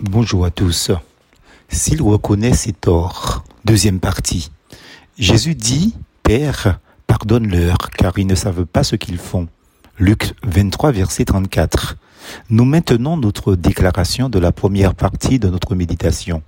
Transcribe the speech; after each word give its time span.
Bonjour 0.00 0.44
à 0.44 0.50
tous. 0.50 0.90
S'il 1.70 2.02
reconnaît 2.02 2.52
ses 2.52 2.74
torts, 2.74 3.44
deuxième 3.64 3.98
partie. 3.98 4.50
Jésus 5.18 5.54
dit, 5.54 5.94
Père, 6.22 6.80
pardonne-leur, 7.06 7.78
car 7.96 8.12
ils 8.18 8.26
ne 8.26 8.34
savent 8.34 8.66
pas 8.66 8.84
ce 8.84 8.94
qu'ils 8.94 9.16
font. 9.16 9.48
Luc 9.98 10.34
23, 10.42 10.92
verset 10.92 11.24
34. 11.24 11.96
Nous 12.50 12.64
maintenons 12.64 13.16
notre 13.16 13.54
déclaration 13.54 14.28
de 14.28 14.38
la 14.38 14.52
première 14.52 14.94
partie 14.94 15.38
de 15.38 15.48
notre 15.48 15.74
méditation, 15.74 16.42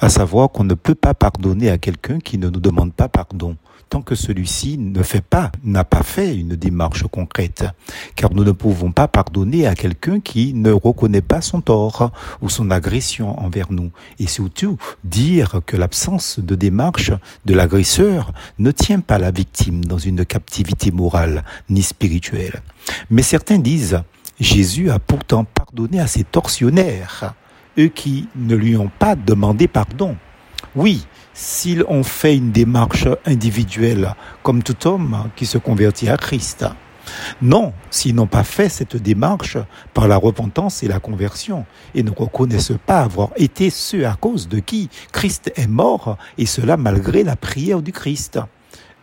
à 0.00 0.08
savoir 0.08 0.50
qu'on 0.50 0.64
ne 0.64 0.74
peut 0.74 0.94
pas 0.94 1.14
pardonner 1.14 1.70
à 1.70 1.78
quelqu'un 1.78 2.18
qui 2.18 2.38
ne 2.38 2.48
nous 2.48 2.60
demande 2.60 2.92
pas 2.92 3.08
pardon 3.08 3.56
tant 3.88 4.02
que 4.02 4.14
celui-ci 4.14 4.78
ne 4.78 5.02
fait 5.02 5.22
pas, 5.22 5.52
n'a 5.64 5.84
pas 5.84 6.02
fait 6.02 6.36
une 6.36 6.56
démarche 6.56 7.04
concrète. 7.04 7.64
Car 8.14 8.32
nous 8.32 8.44
ne 8.44 8.52
pouvons 8.52 8.92
pas 8.92 9.08
pardonner 9.08 9.66
à 9.66 9.74
quelqu'un 9.74 10.20
qui 10.20 10.54
ne 10.54 10.72
reconnaît 10.72 11.22
pas 11.22 11.40
son 11.40 11.60
tort 11.60 12.10
ou 12.42 12.48
son 12.48 12.70
agression 12.70 13.38
envers 13.38 13.70
nous. 13.70 13.90
Et 14.18 14.26
surtout, 14.26 14.76
dire 15.04 15.60
que 15.66 15.76
l'absence 15.76 16.40
de 16.40 16.54
démarche 16.54 17.12
de 17.44 17.54
l'agresseur 17.54 18.32
ne 18.58 18.70
tient 18.70 19.00
pas 19.00 19.18
la 19.18 19.30
victime 19.30 19.84
dans 19.84 19.98
une 19.98 20.24
captivité 20.24 20.90
morale 20.90 21.44
ni 21.68 21.82
spirituelle. 21.82 22.62
Mais 23.10 23.22
certains 23.22 23.58
disent, 23.58 24.02
Jésus 24.38 24.90
a 24.90 24.98
pourtant 24.98 25.44
pardonné 25.44 25.98
à 25.98 26.06
ses 26.06 26.24
tortionnaires, 26.24 27.34
eux 27.78 27.88
qui 27.88 28.28
ne 28.36 28.54
lui 28.54 28.76
ont 28.76 28.90
pas 28.98 29.16
demandé 29.16 29.66
pardon. 29.66 30.16
Oui, 30.74 31.06
s'ils 31.32 31.84
ont 31.84 32.02
fait 32.02 32.36
une 32.36 32.52
démarche 32.52 33.08
individuelle, 33.24 34.14
comme 34.42 34.62
tout 34.62 34.86
homme 34.86 35.30
qui 35.36 35.46
se 35.46 35.56
convertit 35.56 36.08
à 36.08 36.18
Christ. 36.18 36.66
Non, 37.40 37.72
s'ils 37.90 38.14
n'ont 38.14 38.26
pas 38.26 38.42
fait 38.42 38.68
cette 38.68 38.96
démarche 38.96 39.56
par 39.94 40.08
la 40.08 40.16
repentance 40.16 40.82
et 40.82 40.88
la 40.88 41.00
conversion, 41.00 41.64
et 41.94 42.02
ne 42.02 42.10
reconnaissent 42.10 42.72
pas 42.84 43.00
avoir 43.00 43.30
été 43.36 43.70
ceux 43.70 44.06
à 44.06 44.16
cause 44.16 44.48
de 44.48 44.58
qui 44.58 44.90
Christ 45.12 45.52
est 45.56 45.68
mort, 45.68 46.18
et 46.36 46.46
cela 46.46 46.76
malgré 46.76 47.24
la 47.24 47.36
prière 47.36 47.80
du 47.80 47.92
Christ. 47.92 48.38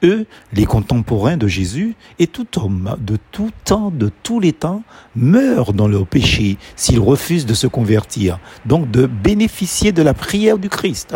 Eux, 0.03 0.25
les 0.51 0.65
contemporains 0.65 1.37
de 1.37 1.47
Jésus, 1.47 1.95
et 2.19 2.27
tout 2.27 2.47
homme 2.59 2.97
de 2.99 3.17
tout 3.31 3.51
temps, 3.63 3.89
de 3.89 4.11
tous 4.23 4.39
les 4.39 4.51
temps, 4.51 4.83
meurent 5.15 5.73
dans 5.73 5.87
leur 5.87 6.05
péché 6.05 6.57
s'ils 6.75 6.99
refusent 6.99 7.45
de 7.45 7.53
se 7.53 7.67
convertir, 7.67 8.39
donc 8.65 8.91
de 8.91 9.05
bénéficier 9.05 9.91
de 9.91 10.01
la 10.01 10.13
prière 10.13 10.57
du 10.57 10.69
Christ. 10.69 11.15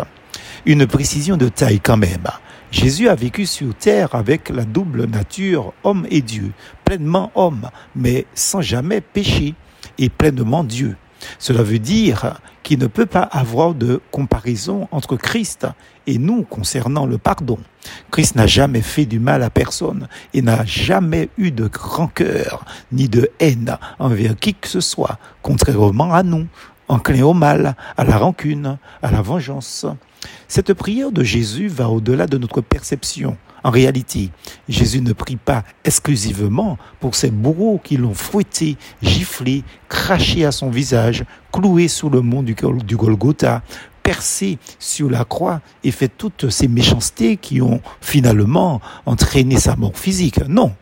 Une 0.64 0.86
précision 0.86 1.36
de 1.36 1.48
taille 1.48 1.80
quand 1.80 1.98
même. 1.98 2.26
Jésus 2.70 3.08
a 3.08 3.14
vécu 3.14 3.46
sur 3.46 3.74
terre 3.74 4.14
avec 4.14 4.48
la 4.48 4.64
double 4.64 5.04
nature 5.06 5.72
homme 5.84 6.06
et 6.10 6.20
Dieu, 6.20 6.52
pleinement 6.84 7.30
homme, 7.34 7.70
mais 7.94 8.26
sans 8.34 8.60
jamais 8.60 9.00
pécher, 9.00 9.54
et 9.98 10.08
pleinement 10.08 10.64
Dieu. 10.64 10.96
Cela 11.38 11.62
veut 11.62 11.78
dire 11.78 12.40
qu'il 12.68 12.78
ne 12.78 12.86
peut 12.86 13.06
pas 13.06 13.22
avoir 13.22 13.72
de 13.72 13.98
comparaison 14.10 14.88
entre 14.92 15.16
Christ 15.16 15.66
et 16.06 16.18
nous 16.18 16.42
concernant 16.42 17.06
le 17.06 17.16
pardon. 17.16 17.56
Christ 18.10 18.36
n'a 18.36 18.46
jamais 18.46 18.82
fait 18.82 19.06
du 19.06 19.18
mal 19.18 19.42
à 19.42 19.48
personne 19.48 20.06
et 20.34 20.42
n'a 20.42 20.66
jamais 20.66 21.30
eu 21.38 21.50
de 21.50 21.70
rancœur 21.74 22.66
ni 22.92 23.08
de 23.08 23.30
haine 23.40 23.78
envers 23.98 24.36
qui 24.36 24.52
que 24.52 24.68
ce 24.68 24.82
soit, 24.82 25.18
contrairement 25.40 26.12
à 26.12 26.22
nous, 26.22 26.46
enclin 26.88 27.22
au 27.22 27.34
mal, 27.34 27.76
à 27.96 28.04
la 28.04 28.18
rancune, 28.18 28.78
à 29.02 29.10
la 29.10 29.22
vengeance. 29.22 29.86
Cette 30.48 30.72
prière 30.74 31.12
de 31.12 31.22
Jésus 31.22 31.68
va 31.68 31.88
au-delà 31.88 32.26
de 32.26 32.38
notre 32.38 32.60
perception. 32.60 33.36
En 33.64 33.70
réalité, 33.70 34.30
Jésus 34.68 35.00
ne 35.00 35.12
prie 35.12 35.36
pas 35.36 35.64
exclusivement 35.84 36.78
pour 37.00 37.14
ces 37.14 37.30
bourreaux 37.30 37.80
qui 37.82 37.96
l'ont 37.96 38.14
fouetté, 38.14 38.76
giflé, 39.02 39.64
craché 39.88 40.44
à 40.44 40.52
son 40.52 40.70
visage, 40.70 41.24
cloué 41.52 41.88
sous 41.88 42.08
le 42.08 42.20
mont 42.20 42.42
du, 42.42 42.54
du 42.84 42.96
Golgotha, 42.96 43.62
percé 44.02 44.58
sur 44.78 45.10
la 45.10 45.24
croix 45.24 45.60
et 45.84 45.90
fait 45.90 46.08
toutes 46.08 46.48
ces 46.50 46.68
méchancetés 46.68 47.36
qui 47.36 47.60
ont 47.60 47.80
finalement 48.00 48.80
entraîné 49.04 49.58
sa 49.58 49.76
mort 49.76 49.98
physique. 49.98 50.40
Non. 50.48 50.72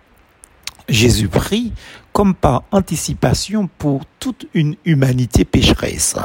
Jésus 0.89 1.29
prie 1.29 1.73
comme 2.13 2.35
par 2.35 2.63
anticipation 2.71 3.69
pour 3.79 4.03
toute 4.21 4.47
une 4.55 4.77
humanité 4.85 5.45
pécheresse. 5.45 6.17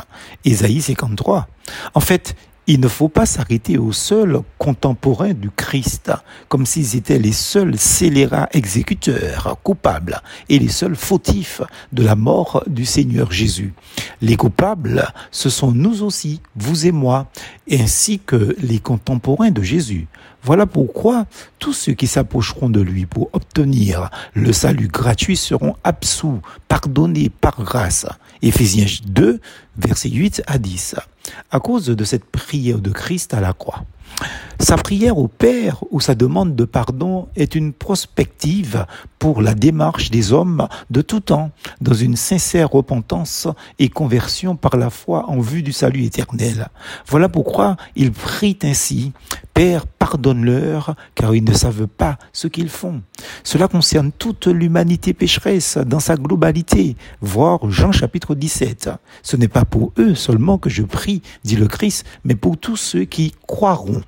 Ésaïe 0.45 0.81
53. 0.81 1.47
En 1.93 1.99
fait, 1.99 2.35
il 2.73 2.79
ne 2.79 2.87
faut 2.87 3.09
pas 3.09 3.25
s'arrêter 3.25 3.77
aux 3.77 3.91
seuls 3.91 4.39
contemporains 4.57 5.33
du 5.33 5.49
Christ, 5.49 6.09
comme 6.47 6.65
s'ils 6.65 6.95
étaient 6.95 7.19
les 7.19 7.33
seuls 7.33 7.77
scélérats 7.77 8.47
exécuteurs 8.53 9.57
coupables 9.61 10.21
et 10.47 10.57
les 10.57 10.69
seuls 10.69 10.95
fautifs 10.95 11.61
de 11.91 12.01
la 12.01 12.15
mort 12.15 12.63
du 12.67 12.85
Seigneur 12.85 13.29
Jésus. 13.29 13.73
Les 14.21 14.37
coupables, 14.37 15.05
ce 15.31 15.49
sont 15.49 15.73
nous 15.73 16.01
aussi, 16.01 16.39
vous 16.55 16.87
et 16.87 16.93
moi, 16.93 17.27
ainsi 17.69 18.19
que 18.19 18.55
les 18.61 18.79
contemporains 18.79 19.51
de 19.51 19.61
Jésus. 19.61 20.07
Voilà 20.41 20.65
pourquoi 20.65 21.25
tous 21.59 21.73
ceux 21.73 21.93
qui 21.93 22.07
s'approcheront 22.07 22.69
de 22.69 22.79
lui 22.79 23.05
pour 23.05 23.29
obtenir 23.33 24.09
le 24.33 24.53
salut 24.53 24.87
gratuit 24.87 25.35
seront 25.35 25.75
absous, 25.83 26.39
pardonnés 26.69 27.29
par 27.29 27.61
grâce. 27.61 28.05
Éphésiens 28.41 28.87
2, 29.05 29.41
versets 29.77 30.09
8 30.09 30.43
à 30.47 30.57
10. 30.57 30.95
À 31.49 31.59
cause 31.59 31.87
de 31.87 32.03
cette 32.03 32.25
prière 32.25 32.79
de 32.79 32.91
Christ 32.91 33.33
à 33.33 33.41
la 33.41 33.53
croix. 33.53 33.83
Sa 34.59 34.77
prière 34.77 35.17
au 35.17 35.27
Père 35.27 35.83
ou 35.89 35.99
sa 35.99 36.13
demande 36.13 36.55
de 36.55 36.65
pardon 36.65 37.27
est 37.35 37.55
une 37.55 37.73
prospective 37.73 38.85
pour 39.17 39.41
la 39.41 39.55
démarche 39.55 40.11
des 40.11 40.33
hommes 40.33 40.67
de 40.91 41.01
tout 41.01 41.19
temps, 41.19 41.49
dans 41.81 41.93
une 41.93 42.15
sincère 42.15 42.69
repentance 42.69 43.47
et 43.79 43.89
conversion 43.89 44.55
par 44.55 44.77
la 44.77 44.91
foi 44.91 45.25
en 45.29 45.39
vue 45.39 45.63
du 45.63 45.71
salut 45.71 46.03
éternel. 46.03 46.67
Voilà 47.07 47.27
pourquoi 47.27 47.75
il 47.95 48.11
prie 48.11 48.57
ainsi, 48.61 49.13
Père, 49.53 49.87
pardonne-leur, 49.87 50.95
car 51.15 51.33
ils 51.33 51.43
ne 51.43 51.53
savent 51.53 51.87
pas 51.87 52.17
ce 52.31 52.47
qu'ils 52.47 52.69
font. 52.69 53.01
Cela 53.43 53.67
concerne 53.67 54.11
toute 54.11 54.47
l'humanité 54.47 55.13
pécheresse 55.13 55.77
dans 55.77 55.99
sa 55.99 56.15
globalité, 56.15 56.95
voir 57.21 57.69
Jean 57.69 57.91
chapitre 57.91 58.35
17. 58.35 58.89
Ce 59.23 59.37
n'est 59.37 59.47
pas 59.47 59.65
pour 59.65 59.93
eux 59.97 60.15
seulement 60.15 60.57
que 60.57 60.69
je 60.69 60.83
prie, 60.83 61.21
dit 61.43 61.55
le 61.55 61.67
Christ, 61.67 62.05
mais 62.23 62.35
pour 62.35 62.57
tous 62.57 62.77
ceux 62.77 63.05
qui 63.05 63.33
croiront. 63.47 64.01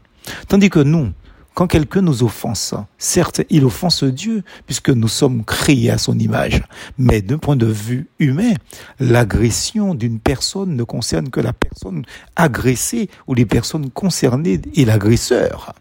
Tandis 0.47 0.69
que 0.69 0.79
nous, 0.79 1.11
quand 1.53 1.67
quelqu'un 1.67 2.01
nous 2.01 2.23
offense, 2.23 2.73
certes, 2.97 3.41
il 3.51 3.63
offense 3.63 4.03
Dieu, 4.03 4.43
puisque 4.65 4.89
nous 4.89 5.07
sommes 5.07 5.45
créés 5.45 5.91
à 5.91 5.99
son 5.99 6.17
image. 6.17 6.63
Mais 6.97 7.21
d'un 7.21 7.37
point 7.37 7.55
de 7.55 7.67
vue 7.67 8.07
humain, 8.17 8.53
l'agression 8.99 9.93
d'une 9.93 10.19
personne 10.19 10.75
ne 10.75 10.83
concerne 10.83 11.29
que 11.29 11.39
la 11.39 11.53
personne 11.53 12.05
agressée 12.35 13.07
ou 13.27 13.35
les 13.35 13.45
personnes 13.45 13.91
concernées 13.91 14.61
et 14.73 14.85
l'agresseur. 14.85 15.75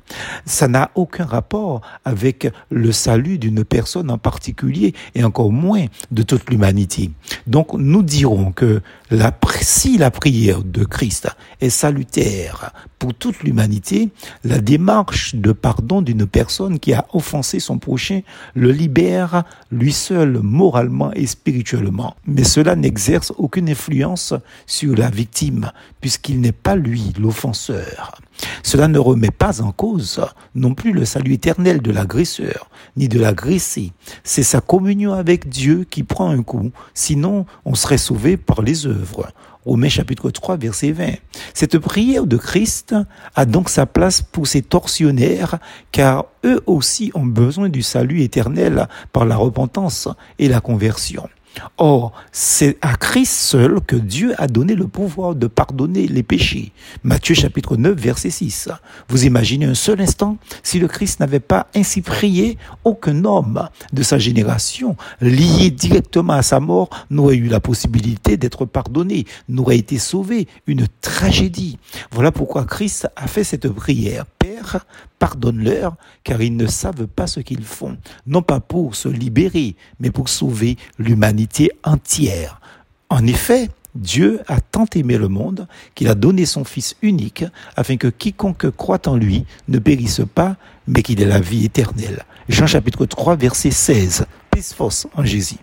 Ça 0.46 0.68
n'a 0.68 0.90
aucun 0.94 1.24
rapport 1.24 1.80
avec 2.04 2.48
le 2.70 2.92
salut 2.92 3.38
d'une 3.38 3.64
personne 3.64 4.10
en 4.10 4.18
particulier 4.18 4.94
et 5.14 5.24
encore 5.24 5.52
moins 5.52 5.86
de 6.10 6.22
toute 6.22 6.50
l'humanité. 6.50 7.10
Donc, 7.46 7.74
nous 7.74 8.02
dirons 8.02 8.52
que 8.52 8.82
si 9.60 9.98
la 9.98 10.10
prière 10.10 10.62
de 10.62 10.84
Christ 10.84 11.28
est 11.60 11.70
salutaire 11.70 12.72
pour 12.98 13.14
toute 13.14 13.42
l'humanité, 13.42 14.08
la 14.44 14.58
démarche 14.58 15.34
de 15.34 15.52
pardon 15.52 16.02
d'une 16.02 16.26
personne 16.26 16.78
qui 16.78 16.92
a 16.92 17.06
offensé 17.12 17.60
son 17.60 17.78
prochain 17.78 18.20
le 18.54 18.70
libère 18.70 19.44
lui 19.70 19.92
seul 19.92 20.40
moralement 20.42 21.12
et 21.12 21.26
spirituellement. 21.26 22.16
Mais 22.26 22.44
cela 22.44 22.76
n'exerce 22.76 23.32
aucune 23.36 23.68
influence 23.68 24.34
sur 24.66 24.96
la 24.96 25.10
victime 25.10 25.70
puisqu'il 26.00 26.40
n'est 26.40 26.52
pas 26.52 26.76
lui 26.76 27.12
l'offenseur. 27.18 28.20
Cela 28.62 28.88
ne 28.88 28.98
remet 28.98 29.30
pas 29.30 29.60
en 29.60 29.72
cause 29.72 30.20
non 30.54 30.74
plus 30.74 30.92
le 30.92 31.04
salut 31.04 31.34
éternel 31.34 31.82
de 31.82 31.90
l'agresseur, 31.90 32.70
ni 32.96 33.08
de 33.08 33.18
l'agressé. 33.18 33.92
C'est 34.24 34.42
sa 34.42 34.60
communion 34.60 35.12
avec 35.12 35.48
Dieu 35.48 35.86
qui 35.88 36.02
prend 36.02 36.30
un 36.30 36.42
coup, 36.42 36.70
sinon 36.94 37.46
on 37.64 37.74
serait 37.74 37.98
sauvé 37.98 38.36
par 38.36 38.62
les 38.62 38.86
œuvres. 38.86 39.28
Romains 39.64 39.88
chapitre 39.88 40.30
3 40.30 40.56
verset 40.56 40.90
20. 40.90 41.12
Cette 41.54 41.78
prière 41.78 42.26
de 42.26 42.36
Christ 42.36 42.96
a 43.36 43.44
donc 43.44 43.68
sa 43.68 43.86
place 43.86 44.20
pour 44.20 44.48
ces 44.48 44.60
tortionnaires 44.60 45.58
car 45.92 46.24
eux 46.44 46.60
aussi 46.66 47.12
ont 47.14 47.26
besoin 47.26 47.68
du 47.68 47.82
salut 47.82 48.22
éternel 48.22 48.88
par 49.12 49.24
la 49.24 49.36
repentance 49.36 50.08
et 50.40 50.48
la 50.48 50.60
conversion. 50.60 51.28
Or, 51.78 52.12
c'est 52.32 52.78
à 52.82 52.96
Christ 52.96 53.32
seul 53.32 53.80
que 53.80 53.96
Dieu 53.96 54.34
a 54.38 54.46
donné 54.46 54.74
le 54.74 54.86
pouvoir 54.86 55.34
de 55.34 55.46
pardonner 55.46 56.06
les 56.06 56.22
péchés. 56.22 56.72
Matthieu 57.02 57.34
chapitre 57.34 57.76
9 57.76 57.98
verset 57.98 58.30
6. 58.30 58.68
Vous 59.08 59.24
imaginez 59.24 59.66
un 59.66 59.74
seul 59.74 60.00
instant, 60.00 60.36
si 60.62 60.78
le 60.78 60.88
Christ 60.88 61.20
n'avait 61.20 61.40
pas 61.40 61.68
ainsi 61.74 62.02
prié, 62.02 62.58
aucun 62.84 63.24
homme 63.24 63.68
de 63.92 64.02
sa 64.02 64.18
génération 64.18 64.96
lié 65.20 65.70
directement 65.70 66.34
à 66.34 66.42
sa 66.42 66.60
mort 66.60 66.88
n'aurait 67.10 67.36
eu 67.36 67.48
la 67.48 67.60
possibilité 67.60 68.36
d'être 68.36 68.64
pardonné, 68.64 69.26
n'aurait 69.48 69.78
été 69.78 69.98
sauvé. 69.98 70.48
Une 70.66 70.86
tragédie. 71.00 71.78
Voilà 72.10 72.32
pourquoi 72.32 72.64
Christ 72.64 73.08
a 73.16 73.26
fait 73.26 73.44
cette 73.44 73.68
prière. 73.68 74.24
Père, 74.38 74.86
pardonne-leur, 75.22 75.94
car 76.24 76.42
ils 76.42 76.56
ne 76.56 76.66
savent 76.66 77.06
pas 77.06 77.28
ce 77.28 77.38
qu'ils 77.38 77.62
font, 77.62 77.96
non 78.26 78.42
pas 78.42 78.58
pour 78.58 78.96
se 78.96 79.08
libérer, 79.08 79.76
mais 80.00 80.10
pour 80.10 80.28
sauver 80.28 80.76
l'humanité 80.98 81.70
entière. 81.84 82.60
En 83.08 83.24
effet, 83.28 83.70
Dieu 83.94 84.40
a 84.48 84.60
tant 84.60 84.86
aimé 84.96 85.18
le 85.18 85.28
monde 85.28 85.68
qu'il 85.94 86.08
a 86.08 86.16
donné 86.16 86.44
son 86.44 86.64
Fils 86.64 86.96
unique 87.02 87.44
afin 87.76 87.98
que 87.98 88.08
quiconque 88.08 88.68
croit 88.72 89.06
en 89.06 89.14
lui 89.14 89.44
ne 89.68 89.78
périsse 89.78 90.22
pas, 90.34 90.56
mais 90.88 91.04
qu'il 91.04 91.22
ait 91.22 91.26
la 91.26 91.38
vie 91.38 91.66
éternelle. 91.66 92.24
Jean 92.48 92.66
chapitre 92.66 93.06
3 93.06 93.36
verset 93.36 93.70
16. 93.70 94.26
Peace 94.50 94.74
force 94.74 95.06
en 95.14 95.24
Jésus. 95.24 95.58